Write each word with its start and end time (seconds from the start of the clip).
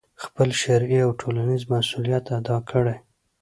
خپل 0.23 0.49
شرعي 0.61 0.99
او 1.05 1.11
ټولنیز 1.21 1.61
مسؤلیت 1.73 2.25
ادا 2.37 2.57
کړي، 2.69 2.95